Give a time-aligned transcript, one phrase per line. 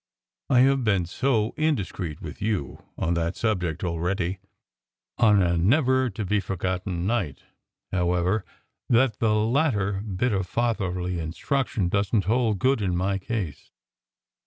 [0.49, 4.39] I ve been so indiscreet with you on that 168 SECRET HISTORY subject already,
[5.19, 7.43] on a never to be forgotten night,
[7.91, 8.43] however,
[8.89, 13.69] that the latter bit of fatherly instruction doesn t hold good in my case.